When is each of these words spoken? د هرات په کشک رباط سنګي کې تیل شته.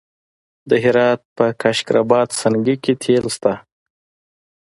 د 0.69 0.71
هرات 0.83 1.21
په 1.37 1.45
کشک 1.61 1.87
رباط 1.95 2.29
سنګي 2.41 2.75
کې 2.83 2.93
تیل 3.03 3.25
شته. 3.35 3.53